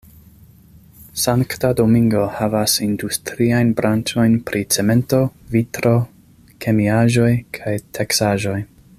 [1.23, 5.19] Sankta Domingo havas industriajn branĉojn pri cemento,
[5.57, 5.93] vitro,
[6.65, 8.59] kemiaĵoj kaj teksaĵoj.